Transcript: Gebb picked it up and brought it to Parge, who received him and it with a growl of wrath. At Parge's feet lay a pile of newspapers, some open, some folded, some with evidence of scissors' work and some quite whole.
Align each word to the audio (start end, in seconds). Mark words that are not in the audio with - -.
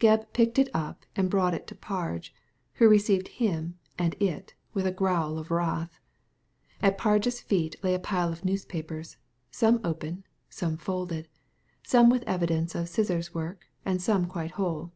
Gebb 0.00 0.32
picked 0.32 0.58
it 0.58 0.68
up 0.74 1.06
and 1.14 1.30
brought 1.30 1.54
it 1.54 1.68
to 1.68 1.74
Parge, 1.76 2.34
who 2.82 2.88
received 2.88 3.28
him 3.28 3.78
and 3.96 4.16
it 4.20 4.54
with 4.74 4.88
a 4.88 4.90
growl 4.90 5.38
of 5.38 5.52
wrath. 5.52 6.00
At 6.82 6.98
Parge's 6.98 7.38
feet 7.40 7.76
lay 7.84 7.94
a 7.94 8.00
pile 8.00 8.32
of 8.32 8.44
newspapers, 8.44 9.18
some 9.52 9.78
open, 9.84 10.24
some 10.50 10.78
folded, 10.78 11.28
some 11.84 12.10
with 12.10 12.24
evidence 12.24 12.74
of 12.74 12.88
scissors' 12.88 13.32
work 13.32 13.66
and 13.84 14.02
some 14.02 14.26
quite 14.26 14.50
whole. 14.58 14.90